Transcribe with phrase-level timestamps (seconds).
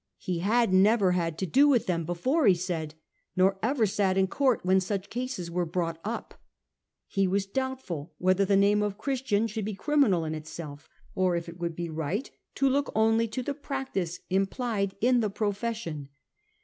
[0.17, 2.95] He had never had to do with them before, he said,
[3.35, 6.33] nor ever sat in court when such cases were brought up.
[7.05, 11.47] He was doubtful whether the name of Christian should be criminal in itself, or if
[11.47, 16.09] it would be right to look only to the practice implied in the profession.